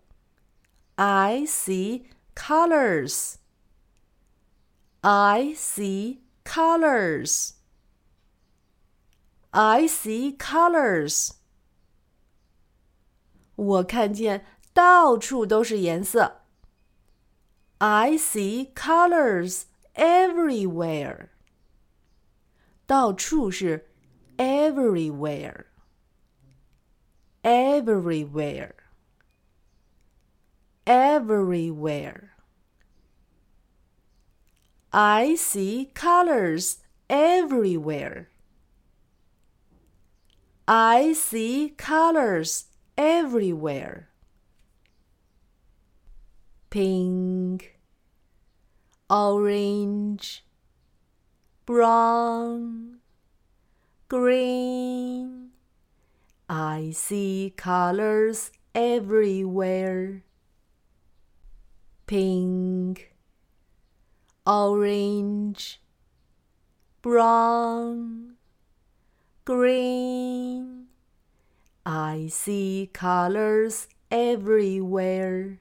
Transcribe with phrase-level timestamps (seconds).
[0.97, 3.37] I see colors.
[5.01, 7.53] I see colors.
[9.51, 11.31] I see colors.
[13.55, 16.43] 我看见到处都是颜色。
[17.79, 19.63] I see colors
[19.95, 21.29] everywhere.
[22.87, 23.89] 到处是
[24.37, 25.67] everywhere
[27.44, 28.76] Everywhere.
[30.86, 32.34] Everywhere.
[34.92, 38.30] I see colors everywhere.
[40.68, 42.66] I see colors
[42.98, 44.10] everywhere.
[46.70, 47.78] Pink
[49.10, 50.44] orange
[51.66, 52.98] brown
[54.08, 55.13] green
[56.50, 60.24] I see colors everywhere
[62.06, 63.12] pink,
[64.46, 65.82] orange,
[67.02, 68.36] brown,
[69.46, 70.86] green.
[71.86, 75.60] I see colors everywhere.